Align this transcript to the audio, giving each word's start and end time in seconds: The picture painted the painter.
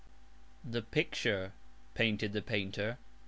The 0.67 0.81
picture 0.81 1.53
painted 1.93 2.33
the 2.33 2.41
painter. 2.41 2.97